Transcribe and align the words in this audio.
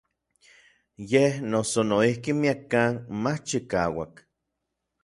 Yej 1.11 1.33
noso 1.51 1.81
noijki 1.89 2.31
miekkan 2.41 2.93
mach 3.21 3.41
chikauak. 3.47 4.13